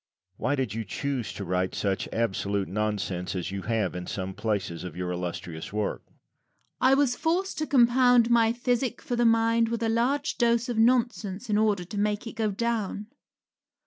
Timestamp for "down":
12.49-13.09